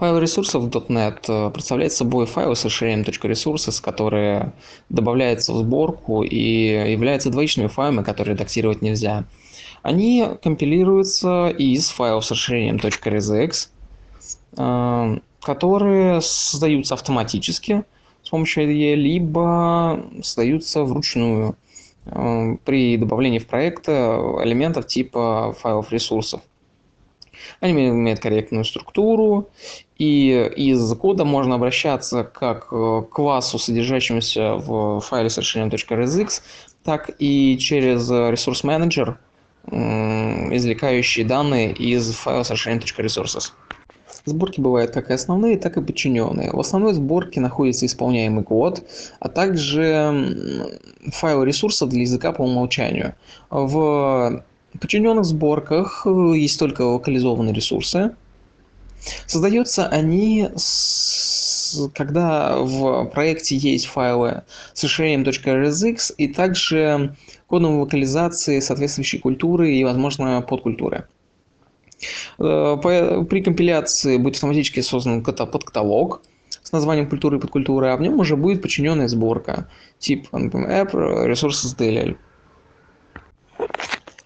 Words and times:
Файл 0.00 0.18
ресурсов 0.18 0.64
.NET 0.64 1.26
э, 1.28 1.50
представляет 1.50 1.92
собой 1.92 2.24
файлы 2.24 2.56
с 2.56 2.64
расширением 2.64 3.02
.resources, 3.02 3.82
которые 3.82 4.54
добавляются 4.88 5.52
в 5.52 5.58
сборку 5.58 6.22
и 6.22 6.90
являются 6.90 7.28
двоичными 7.28 7.66
файлами, 7.66 8.02
которые 8.02 8.32
редактировать 8.32 8.80
нельзя. 8.80 9.24
Они 9.82 10.26
компилируются 10.42 11.48
из 11.48 11.90
файлов 11.90 12.24
с 12.24 12.30
расширением 12.30 12.76
.resx, 12.76 13.68
э, 14.56 15.18
которые 15.42 16.22
создаются 16.22 16.94
автоматически 16.94 17.84
с 18.22 18.30
помощью 18.30 18.64
IDE, 18.64 18.94
либо 18.94 20.02
создаются 20.22 20.82
вручную 20.82 21.56
э, 22.06 22.56
при 22.64 22.96
добавлении 22.96 23.38
в 23.38 23.46
проект 23.46 23.86
элементов 23.86 24.86
типа 24.86 25.54
файлов 25.60 25.92
ресурсов. 25.92 26.40
Они 27.60 27.88
имеют 27.88 28.20
корректную 28.20 28.64
структуру, 28.64 29.48
и 29.98 30.50
из 30.56 30.94
кода 30.94 31.24
можно 31.24 31.56
обращаться 31.56 32.24
как 32.24 32.68
к 32.68 33.02
классу, 33.10 33.58
содержащемуся 33.58 34.54
в 34.54 35.00
файле 35.00 35.28
с 35.28 35.38
расширением 35.38 35.70
.resx, 35.72 36.42
так 36.84 37.10
и 37.18 37.58
через 37.58 38.08
ресурс 38.10 38.64
менеджер, 38.64 39.18
извлекающий 39.66 41.24
данные 41.24 41.72
из 41.72 42.12
файла 42.14 42.42
с 42.42 42.50
расширением 42.50 42.82
.resources. 42.82 43.52
Сборки 44.24 44.60
бывают 44.60 44.90
как 44.90 45.10
и 45.10 45.14
основные, 45.14 45.56
так 45.56 45.76
и 45.76 45.82
подчиненные. 45.82 46.50
В 46.50 46.60
основной 46.60 46.92
сборке 46.92 47.40
находится 47.40 47.86
исполняемый 47.86 48.44
код, 48.44 48.82
а 49.18 49.28
также 49.28 50.76
файлы 51.12 51.46
ресурсов 51.46 51.88
для 51.88 52.02
языка 52.02 52.32
по 52.32 52.42
умолчанию. 52.42 53.14
В 53.48 54.44
подчиненных 54.78 55.24
сборках 55.24 56.06
э, 56.06 56.32
есть 56.36 56.58
только 56.58 56.82
локализованные 56.82 57.54
ресурсы. 57.54 58.14
Создаются 59.26 59.86
они, 59.86 60.48
с, 60.56 61.90
когда 61.94 62.58
в 62.58 63.06
проекте 63.06 63.56
есть 63.56 63.86
файлы 63.86 64.42
с 64.74 64.84
расширением 64.84 65.22
.rsx 65.22 66.14
и 66.18 66.28
также 66.28 67.16
кодом 67.46 67.80
локализации 67.80 68.60
соответствующей 68.60 69.18
культуры 69.18 69.72
и, 69.72 69.84
возможно, 69.84 70.42
подкультуры. 70.42 71.06
Э, 72.38 72.76
при 72.80 73.42
компиляции 73.42 74.16
будет 74.16 74.34
автоматически 74.34 74.80
создан 74.80 75.22
подкаталог 75.22 76.22
с 76.62 76.72
названием 76.72 77.08
культуры 77.08 77.38
и 77.38 77.40
подкультуры, 77.40 77.88
а 77.88 77.96
в 77.96 78.00
нем 78.00 78.18
уже 78.20 78.36
будет 78.36 78.62
подчиненная 78.62 79.08
сборка, 79.08 79.68
тип 79.98 80.28
например, 80.32 80.68
app 80.68 80.92
resources 80.92 81.76
DLL. 81.76 82.16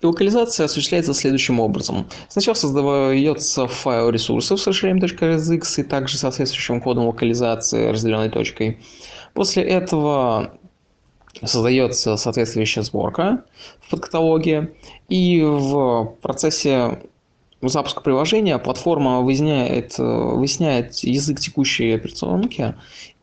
Локализация 0.05 0.67
осуществляется 0.67 1.15
следующим 1.15 1.61
образом. 1.61 2.07
Сначала 2.29 2.55
создается 2.55 3.67
файл 3.67 4.11
ресурсов 4.11 4.61
с 4.61 4.67
расширением 4.67 5.03
.rsx 5.03 5.81
и 5.81 5.83
также 5.83 6.19
соответствующим 6.19 6.83
кодом 6.83 7.07
локализации, 7.07 7.89
разделенной 7.89 8.29
точкой. 8.29 8.79
После 9.33 9.63
этого 9.63 10.53
создается 11.43 12.17
соответствующая 12.17 12.83
сборка 12.83 13.45
в 13.81 13.91
подкаталоге, 13.91 14.75
и 15.09 15.43
в 15.43 16.17
процессе 16.21 17.01
запуска 17.63 18.03
приложения 18.03 18.59
платформа 18.59 19.23
выясняет, 19.23 19.97
выясняет 19.99 20.97
язык 20.99 21.41
текущей 21.41 21.93
операционки, 21.93 22.75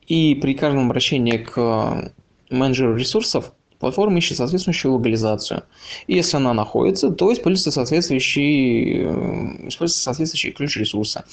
и 0.08 0.34
при 0.34 0.56
каждом 0.56 0.88
обращении 0.88 1.38
к 1.38 2.12
менеджеру 2.50 2.96
ресурсов 2.96 3.54
Платформа 3.82 4.20
ищет 4.20 4.38
соответствующую 4.38 4.94
локализацию. 4.94 5.64
И 6.06 6.14
если 6.14 6.38
она 6.38 6.54
находится, 6.54 7.10
то 7.10 7.34
используется 7.34 7.72
соответствующий, 7.72 9.06
э, 9.06 9.68
используется 9.70 10.04
соответствующий 10.04 10.52
ключ 10.52 10.78
ресурса. 10.78 11.26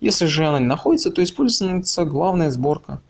Если 0.00 0.26
же 0.26 0.46
она 0.46 0.60
не 0.60 0.66
находится, 0.66 1.10
то 1.10 1.24
используется 1.24 2.04
главная 2.04 2.50
сборка. 2.50 3.00